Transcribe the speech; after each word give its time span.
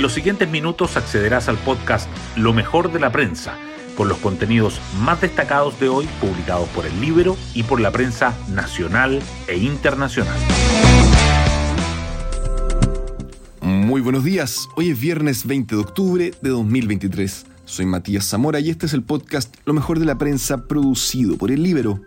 En 0.00 0.02
los 0.02 0.14
siguientes 0.14 0.48
minutos 0.48 0.96
accederás 0.96 1.50
al 1.50 1.58
podcast 1.58 2.08
Lo 2.34 2.54
mejor 2.54 2.90
de 2.90 2.98
la 2.98 3.12
prensa, 3.12 3.58
con 3.98 4.08
los 4.08 4.16
contenidos 4.16 4.80
más 5.02 5.20
destacados 5.20 5.78
de 5.78 5.90
hoy 5.90 6.08
publicados 6.22 6.70
por 6.70 6.86
el 6.86 7.02
libro 7.02 7.36
y 7.52 7.64
por 7.64 7.82
la 7.82 7.90
prensa 7.90 8.34
nacional 8.48 9.20
e 9.46 9.58
internacional. 9.58 10.38
Muy 13.60 14.00
buenos 14.00 14.24
días, 14.24 14.70
hoy 14.74 14.88
es 14.88 14.98
viernes 14.98 15.46
20 15.46 15.74
de 15.74 15.80
octubre 15.82 16.32
de 16.40 16.48
2023. 16.48 17.44
Soy 17.66 17.84
Matías 17.84 18.24
Zamora 18.24 18.58
y 18.58 18.70
este 18.70 18.86
es 18.86 18.94
el 18.94 19.02
podcast 19.02 19.54
Lo 19.66 19.74
mejor 19.74 19.98
de 19.98 20.06
la 20.06 20.16
prensa 20.16 20.64
producido 20.66 21.36
por 21.36 21.50
el 21.50 21.62
libro 21.62 22.00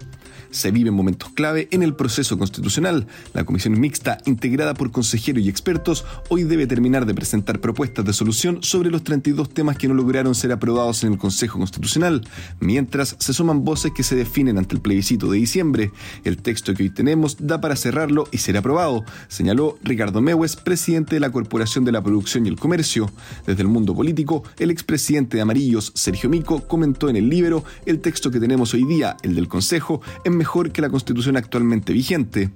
se 0.54 0.72
viven 0.72 0.94
momentos 0.94 1.30
clave 1.32 1.68
en 1.72 1.84
el 1.84 1.96
proceso 1.96 2.38
constitucional. 2.38 3.08
La 3.34 3.44
comisión 3.44 3.80
mixta, 3.80 4.20
integrada 4.26 4.74
por 4.74 4.92
consejeros 4.92 5.44
y 5.44 5.50
expertos, 5.50 6.06
hoy 6.30 6.44
debe 6.44 6.68
terminar 6.68 7.06
de 7.06 7.14
presentar 7.14 7.60
propuestas 7.60 8.06
de 8.06 8.14
solución 8.14 8.60
sobre 8.62 8.90
los 8.90 9.04
32 9.04 9.50
temas 9.50 9.78
que 9.78 9.88
no 9.88 9.94
lograron 9.94 10.36
ser 10.36 10.52
aprobados 10.52 11.04
en 11.04 11.14
el 11.14 11.18
Consejo 11.18 11.60
Constitucional, 11.60 12.22
mientras 12.60 13.16
se 13.20 13.34
suman 13.34 13.66
voces 13.66 13.92
que 13.96 14.04
se 14.04 14.16
definen 14.16 14.58
ante 14.58 14.76
el 14.76 14.82
plebiscito 14.82 15.30
de 15.30 15.40
diciembre. 15.40 15.92
El 16.24 16.38
texto 16.38 16.74
que 16.74 16.84
hoy 16.84 16.90
tenemos 16.90 17.38
da 17.40 17.60
para 17.60 17.76
cerrarlo 17.76 18.28
y 18.32 18.38
ser 18.38 18.58
aprobado, 18.58 19.04
señaló 19.28 19.78
Ricardo 19.84 20.22
Mewes, 20.22 20.56
presidente 20.56 21.16
de 21.16 21.20
la 21.20 21.32
Corporación 21.32 21.84
de 21.84 21.92
la 21.92 22.04
Producción 22.04 22.46
y 22.46 22.50
el 22.50 22.60
Comercio. 22.60 23.10
Desde 23.46 23.64
el 23.64 23.68
mundo 23.68 23.96
político, 23.96 24.44
el 24.60 24.72
expresidente 24.72 25.38
de 25.38 25.42
Amarillos, 25.42 25.92
Sergio 25.96 26.30
Mico, 26.30 26.62
comentó 26.68 27.10
en 27.10 27.16
el 27.16 27.30
libro 27.30 27.64
el 27.86 28.00
texto 28.00 28.30
que 28.30 28.40
tenemos 28.40 28.74
hoy 28.74 28.86
día, 28.86 29.18
el 29.24 29.36
del 29.36 29.48
Consejo, 29.48 30.02
en 30.24 30.38
mejor 30.44 30.74
que 30.74 30.82
la 30.82 30.90
constitución 30.90 31.38
actualmente 31.38 31.94
vigente. 31.94 32.50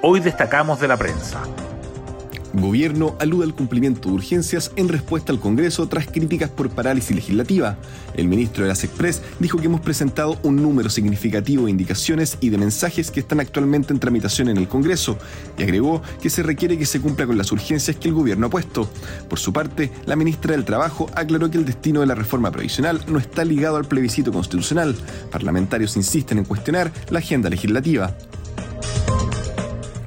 Hoy 0.00 0.20
destacamos 0.20 0.80
de 0.80 0.88
la 0.88 0.96
prensa. 0.96 1.42
Gobierno 2.52 3.16
alude 3.20 3.44
al 3.44 3.54
cumplimiento 3.54 4.08
de 4.08 4.16
urgencias 4.16 4.72
en 4.74 4.88
respuesta 4.88 5.30
al 5.30 5.38
Congreso 5.38 5.86
tras 5.88 6.08
críticas 6.08 6.50
por 6.50 6.68
parálisis 6.70 7.14
legislativa. 7.14 7.76
El 8.14 8.26
ministro 8.26 8.64
de 8.64 8.68
las 8.68 8.82
Express 8.82 9.22
dijo 9.38 9.58
que 9.58 9.66
hemos 9.66 9.80
presentado 9.80 10.36
un 10.42 10.56
número 10.56 10.90
significativo 10.90 11.64
de 11.64 11.70
indicaciones 11.70 12.38
y 12.40 12.48
de 12.50 12.58
mensajes 12.58 13.12
que 13.12 13.20
están 13.20 13.38
actualmente 13.38 13.92
en 13.92 14.00
tramitación 14.00 14.48
en 14.48 14.56
el 14.56 14.66
Congreso 14.66 15.16
y 15.56 15.62
agregó 15.62 16.02
que 16.20 16.28
se 16.28 16.42
requiere 16.42 16.76
que 16.76 16.86
se 16.86 17.00
cumpla 17.00 17.26
con 17.26 17.38
las 17.38 17.52
urgencias 17.52 17.96
que 17.96 18.08
el 18.08 18.14
gobierno 18.14 18.48
ha 18.48 18.50
puesto. 18.50 18.90
Por 19.28 19.38
su 19.38 19.52
parte, 19.52 19.92
la 20.06 20.16
ministra 20.16 20.52
del 20.52 20.64
Trabajo 20.64 21.08
aclaró 21.14 21.50
que 21.50 21.58
el 21.58 21.64
destino 21.64 22.00
de 22.00 22.06
la 22.06 22.16
reforma 22.16 22.50
provisional 22.50 23.04
no 23.06 23.18
está 23.18 23.44
ligado 23.44 23.76
al 23.76 23.86
plebiscito 23.86 24.32
constitucional. 24.32 24.96
Parlamentarios 25.30 25.96
insisten 25.96 26.38
en 26.38 26.44
cuestionar 26.44 26.90
la 27.10 27.20
agenda 27.20 27.48
legislativa. 27.48 28.16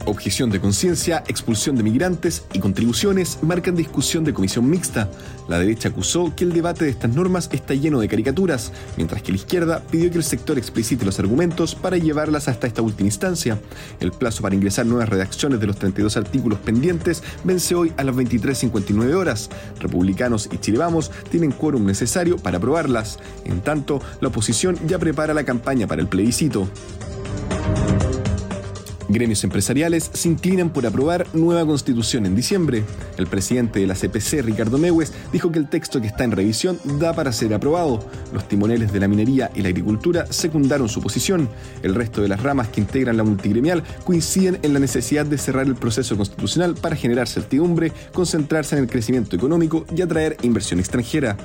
Objeción 0.06 0.50
de 0.50 0.60
conciencia, 0.60 1.24
expulsión 1.28 1.78
de 1.78 1.84
migrantes 1.84 2.44
y 2.52 2.60
contribuciones 2.60 3.40
marcan 3.42 3.74
discusión 3.76 4.26
de 4.26 4.34
comisión 4.34 4.70
mixta. 4.70 5.10
La 5.48 5.60
derecha 5.60 5.90
acusó 5.90 6.34
que 6.36 6.44
el 6.44 6.52
debate 6.52 6.84
de 6.84 6.92
estas 6.92 7.16
normas 7.16 7.50
está 7.54 7.74
lleno 7.74 8.02
de 8.02 8.10
caricaturas, 8.10 8.74
mientras 8.98 9.22
que 9.22 9.32
la 9.32 9.38
izquierda 9.38 9.82
pidió 9.90 10.12
que 10.12 10.18
el 10.18 10.26
sector 10.26 10.58
explicite 10.58 11.06
los 11.06 11.20
argumentos 11.20 11.74
para 11.76 11.98
llevarlas 11.98 12.50
hasta 12.50 12.68
esta 12.68 12.82
última 12.82 13.08
instancia. 13.08 13.58
El 14.02 14.12
plazo 14.12 14.42
para 14.42 14.56
ingresar 14.56 14.86
nuevas 14.86 15.08
redacciones 15.08 15.62
de 15.62 15.68
los 15.68 15.78
32 15.78 16.18
artículos 16.18 16.60
pendientes 16.60 17.24
vence 17.46 17.74
hoy 17.74 17.94
a 17.96 18.04
las 18.04 18.14
23.59 18.14 19.14
horas. 19.14 19.50
Republicanos 19.80 20.50
y 20.52 20.58
Chile 20.58 20.80
Vamos 20.80 21.12
tienen 21.32 21.52
quórum 21.52 21.86
necesario 21.86 22.36
para 22.36 22.58
aprobarlas. 22.58 23.20
En 23.46 23.62
tanto, 23.62 24.02
la 24.20 24.28
oposición 24.28 24.78
ya 24.86 25.00
prepara 25.00 25.34
la 25.34 25.46
campaña 25.46 25.88
para 25.88 26.02
el 26.02 26.10
plebiscito. 26.10 26.68
Gremios 29.10 29.44
empresariales 29.44 30.10
se 30.14 30.30
inclinan 30.30 30.70
por 30.70 30.86
aprobar 30.86 31.28
nueva 31.34 31.66
constitución 31.66 32.26
en 32.26 32.36
diciembre. 32.36 32.84
El 33.18 33.28
presidente 33.28 33.80
de 33.80 33.88
la 33.88 33.96
CPC, 33.96 34.42
Ricardo 34.44 34.78
Mewes, 34.78 35.14
dijo 35.32 35.52
que 35.52 35.60
el 35.60 35.70
texto 35.70 36.00
que 36.02 36.08
está 36.08 36.24
en 36.24 36.32
revisión 36.32 36.80
da 37.00 37.14
para 37.14 37.32
ser 37.32 37.54
aprobado. 37.54 38.06
Los 38.34 38.48
timoneles 38.48 38.94
de 38.94 39.00
la 39.00 39.08
minería 39.08 39.52
y 39.56 39.62
la 39.62 39.70
agricultura 39.70 40.26
secundaron 40.32 40.90
su 40.90 41.02
posición. 41.02 41.50
El 41.82 41.96
resto 41.96 42.22
de 42.22 42.28
las 42.28 42.42
ramas 42.42 42.70
que 42.70 42.82
integran 42.82 43.18
la 43.18 43.24
multigremial 43.24 43.84
coinciden 44.04 44.60
en 44.62 44.74
la 44.74 44.80
necesidad 44.80 45.26
de 45.26 45.38
cerrar 45.38 45.68
el 45.68 45.76
proceso 45.76 46.16
constitucional 46.16 46.76
para 46.76 46.96
generar 46.96 47.28
certidumbre, 47.28 47.92
concentrarse 48.14 48.76
en 48.76 48.84
el 48.84 48.90
crecimiento 48.90 49.36
económico 49.36 49.86
y 49.96 50.02
atraer 50.02 50.38
inversión 50.42 50.80
extranjera. 50.80 51.38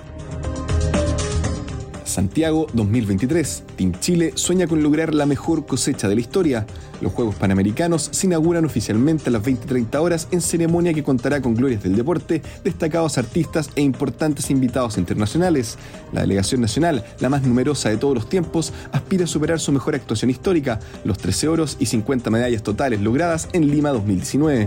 Santiago 2.08 2.66
2023. 2.72 3.64
Team 3.76 3.92
Chile 4.00 4.32
sueña 4.34 4.66
con 4.66 4.82
lograr 4.82 5.14
la 5.14 5.26
mejor 5.26 5.66
cosecha 5.66 6.08
de 6.08 6.14
la 6.14 6.20
historia. 6.20 6.66
Los 7.00 7.12
Juegos 7.12 7.34
Panamericanos 7.34 8.08
se 8.10 8.26
inauguran 8.26 8.64
oficialmente 8.64 9.28
a 9.28 9.32
las 9.32 9.42
20.30 9.42 10.00
horas 10.00 10.28
en 10.30 10.41
ceremonia 10.41 10.94
que 10.94 11.04
contará 11.04 11.42
con 11.42 11.54
glorias 11.54 11.82
del 11.82 11.94
deporte, 11.94 12.42
destacados 12.64 13.19
artistas 13.19 13.70
e 13.76 13.82
importantes 13.82 14.50
invitados 14.50 14.96
internacionales. 14.96 15.76
La 16.12 16.22
delegación 16.22 16.60
nacional, 16.60 17.04
la 17.20 17.28
más 17.28 17.42
numerosa 17.42 17.91
de 17.91 17.98
todos 17.98 18.14
los 18.14 18.28
tiempos, 18.28 18.72
aspira 18.90 19.25
a 19.25 19.28
superar 19.28 19.60
su 19.60 19.70
mejor 19.70 19.94
actuación 19.94 20.30
histórica, 20.30 20.80
los 21.04 21.19
13 21.19 21.48
oros 21.48 21.76
y 21.78 21.86
50 21.86 22.30
medallas 22.30 22.62
totales 22.62 23.00
logradas 23.00 23.48
en 23.52 23.70
Lima 23.70 23.90
2019. 23.90 24.66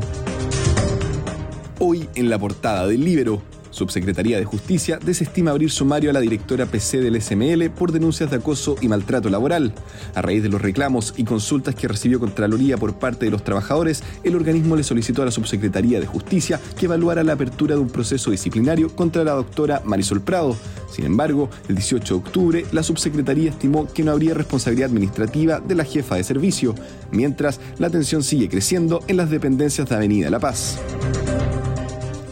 Hoy 1.79 2.07
en 2.13 2.29
la 2.29 2.37
portada 2.37 2.85
del 2.85 3.03
Libero, 3.03 3.41
Subsecretaría 3.71 4.37
de 4.37 4.45
Justicia 4.45 4.99
desestima 5.03 5.51
abrir 5.51 5.71
sumario 5.71 6.09
a 6.09 6.13
la 6.13 6.19
directora 6.19 6.65
PC 6.65 7.01
del 7.01 7.21
SML 7.21 7.71
por 7.71 7.91
denuncias 7.91 8.29
de 8.29 8.37
acoso 8.37 8.75
y 8.81 8.87
maltrato 8.87 9.29
laboral. 9.29 9.73
A 10.13 10.21
raíz 10.21 10.43
de 10.43 10.49
los 10.49 10.61
reclamos 10.61 11.13
y 11.17 11.23
consultas 11.23 11.75
que 11.75 11.87
recibió 11.87 12.19
Contraloría 12.19 12.77
por 12.77 12.93
parte 12.95 13.25
de 13.25 13.31
los 13.31 13.43
trabajadores, 13.43 14.03
el 14.23 14.35
organismo 14.35 14.75
le 14.75 14.83
solicitó 14.83 15.21
a 15.21 15.25
la 15.25 15.31
Subsecretaría 15.31 15.99
de 15.99 16.05
Justicia 16.05 16.59
que 16.77 16.85
evaluara 16.85 17.23
la 17.23 17.33
apertura 17.33 17.75
de 17.75 17.81
un 17.81 17.89
proceso 17.89 18.31
disciplinario 18.31 18.95
contra 18.95 19.23
la 19.23 19.31
doctora 19.31 19.81
Marisol 19.85 20.21
Prado. 20.21 20.55
Sin 20.91 21.05
embargo, 21.05 21.49
el 21.69 21.75
18 21.75 22.13
de 22.13 22.19
octubre, 22.19 22.65
la 22.71 22.83
subsecretaría 22.83 23.49
estimó 23.49 23.87
que 23.87 24.03
no 24.03 24.11
habría 24.11 24.33
responsabilidad 24.33 24.89
administrativa 24.89 25.59
de 25.59 25.75
la 25.75 25.85
jefa 25.85 26.15
de 26.15 26.23
servicio, 26.23 26.75
mientras 27.11 27.59
la 27.79 27.89
tensión 27.89 28.23
sigue 28.23 28.49
creciendo 28.49 29.01
en 29.07 29.17
las 29.17 29.29
dependencias 29.29 29.87
de 29.87 29.95
Avenida 29.95 30.29
La 30.29 30.39
Paz. 30.39 30.79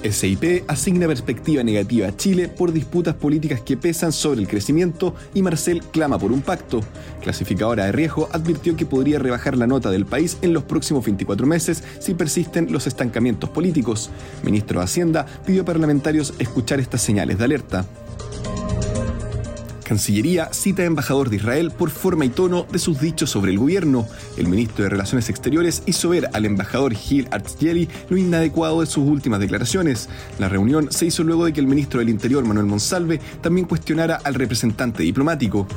SIP 0.04 0.64
asigna 0.68 1.08
perspectiva 1.08 1.64
negativa 1.64 2.08
a 2.08 2.16
Chile 2.16 2.48
por 2.48 2.72
disputas 2.72 3.16
políticas 3.16 3.62
que 3.62 3.78
pesan 3.78 4.12
sobre 4.12 4.42
el 4.42 4.48
crecimiento 4.48 5.16
y 5.34 5.42
Marcel 5.42 5.82
clama 5.92 6.18
por 6.18 6.32
un 6.32 6.42
pacto. 6.42 6.82
Clasificadora 7.22 7.86
de 7.86 7.92
riesgo 7.92 8.30
advirtió 8.32 8.76
que 8.76 8.86
podría 8.86 9.20
rebajar 9.20 9.58
la 9.58 9.68
nota 9.68 9.92
del 9.92 10.06
país 10.06 10.38
en 10.42 10.54
los 10.54 10.64
próximos 10.64 11.06
24 11.06 11.46
meses 11.46 11.84
si 12.00 12.14
persisten 12.14 12.72
los 12.72 12.88
estancamientos 12.88 13.50
políticos. 13.50 14.09
Ministro 14.44 14.80
de 14.80 14.86
Hacienda 14.86 15.26
pidió 15.46 15.64
a 15.64 15.66
parlamentarios 15.66 16.34
escuchar 16.40 16.80
estas 16.80 17.02
señales 17.02 17.38
de 17.38 17.46
alerta. 17.46 17.86
Cancillería 19.90 20.50
cita 20.54 20.84
a 20.84 20.86
embajador 20.86 21.32
de 21.32 21.38
Israel 21.38 21.72
por 21.72 21.90
forma 21.90 22.24
y 22.24 22.30
tono 22.30 22.68
de 22.72 22.78
sus 22.78 23.02
dichos 23.02 23.32
sobre 23.32 23.52
el 23.52 23.58
gobierno. 23.58 24.08
El 24.38 24.48
ministro 24.48 24.84
de 24.84 24.90
Relaciones 24.92 25.30
Exteriores 25.32 25.82
hizo 25.88 26.10
ver 26.10 26.30
al 26.34 26.46
embajador 26.46 26.94
Gil 26.94 27.28
Artzgeli 27.32 27.90
lo 28.08 28.16
inadecuado 28.16 28.82
de 28.82 28.86
sus 28.86 29.04
últimas 29.08 29.40
declaraciones. 29.40 30.08
La 30.38 30.48
reunión 30.48 30.92
se 30.92 31.08
hizo 31.08 31.24
luego 31.24 31.46
de 31.46 31.54
que 31.54 31.60
el 31.60 31.66
ministro 31.66 32.02
del 32.02 32.10
Interior, 32.10 32.46
Manuel 32.46 32.68
Monsalve, 32.68 33.20
también 33.42 33.66
cuestionara 33.66 34.22
al 34.24 34.36
representante 34.36 35.02
diplomático. 35.02 35.68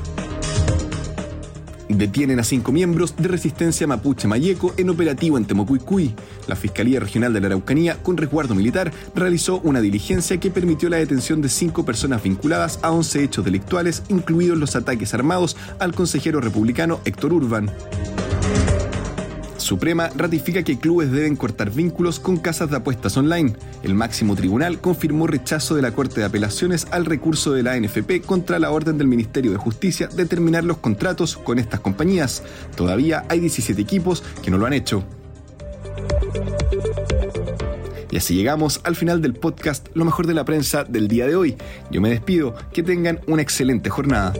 Detienen 1.98 2.40
a 2.40 2.44
cinco 2.44 2.72
miembros 2.72 3.14
de 3.16 3.28
resistencia 3.28 3.86
mapuche 3.86 4.26
mayeco 4.26 4.72
en 4.78 4.88
operativo 4.88 5.36
en 5.36 5.44
Temocuicui. 5.44 6.14
La 6.46 6.56
Fiscalía 6.56 7.00
Regional 7.00 7.34
de 7.34 7.40
la 7.40 7.48
Araucanía, 7.48 8.02
con 8.02 8.16
resguardo 8.16 8.54
militar, 8.54 8.90
realizó 9.14 9.60
una 9.60 9.82
diligencia 9.82 10.40
que 10.40 10.50
permitió 10.50 10.88
la 10.88 10.96
detención 10.96 11.42
de 11.42 11.50
cinco 11.50 11.84
personas 11.84 12.22
vinculadas 12.22 12.78
a 12.82 12.92
11 12.92 13.24
hechos 13.24 13.44
delictuales, 13.44 14.04
incluidos 14.08 14.56
los 14.56 14.74
ataques 14.74 15.12
armados 15.12 15.56
al 15.78 15.94
consejero 15.94 16.40
republicano 16.40 17.00
Héctor 17.04 17.34
Urban. 17.34 17.70
Suprema 19.56 20.10
ratifica 20.16 20.62
que 20.62 20.78
clubes 20.78 21.10
deben 21.10 21.36
cortar 21.36 21.70
vínculos 21.70 22.18
con 22.18 22.36
casas 22.36 22.70
de 22.70 22.76
apuestas 22.76 23.16
online. 23.16 23.54
El 23.82 23.94
máximo 23.94 24.34
tribunal 24.34 24.80
confirmó 24.80 25.26
rechazo 25.26 25.74
de 25.74 25.82
la 25.82 25.92
Corte 25.92 26.20
de 26.20 26.26
Apelaciones 26.26 26.86
al 26.90 27.04
recurso 27.04 27.52
de 27.52 27.62
la 27.62 27.72
ANFP 27.72 28.22
contra 28.24 28.58
la 28.58 28.70
orden 28.70 28.98
del 28.98 29.06
Ministerio 29.06 29.52
de 29.52 29.56
Justicia 29.56 30.08
de 30.08 30.26
terminar 30.26 30.64
los 30.64 30.78
contratos 30.78 31.36
con 31.36 31.58
estas 31.58 31.80
compañías. 31.80 32.42
Todavía 32.76 33.24
hay 33.28 33.40
17 33.40 33.80
equipos 33.80 34.22
que 34.42 34.50
no 34.50 34.58
lo 34.58 34.66
han 34.66 34.72
hecho. 34.72 35.04
Y 38.12 38.18
así 38.18 38.34
llegamos 38.34 38.80
al 38.84 38.94
final 38.94 39.22
del 39.22 39.32
podcast 39.32 39.88
Lo 39.94 40.04
mejor 40.04 40.26
de 40.26 40.34
la 40.34 40.44
prensa 40.44 40.84
del 40.84 41.08
día 41.08 41.26
de 41.26 41.34
hoy. 41.34 41.56
Yo 41.90 42.02
me 42.02 42.10
despido, 42.10 42.54
que 42.72 42.82
tengan 42.82 43.20
una 43.26 43.40
excelente 43.40 43.88
jornada. 43.88 44.34